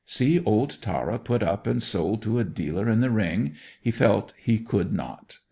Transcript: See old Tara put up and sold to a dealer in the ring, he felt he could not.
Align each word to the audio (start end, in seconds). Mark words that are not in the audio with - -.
See 0.07 0.39
old 0.43 0.79
Tara 0.81 1.19
put 1.19 1.43
up 1.43 1.67
and 1.67 1.79
sold 1.79 2.23
to 2.23 2.39
a 2.39 2.43
dealer 2.43 2.89
in 2.89 3.01
the 3.01 3.11
ring, 3.11 3.53
he 3.83 3.91
felt 3.91 4.33
he 4.35 4.57
could 4.57 4.91
not. 4.91 5.37